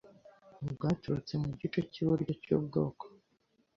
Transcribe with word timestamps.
bwaturutse 0.73 1.33
mu 1.41 1.49
gice 1.59 1.79
cy’iburyo 1.91 2.33
cy’ubwoko 2.43 3.03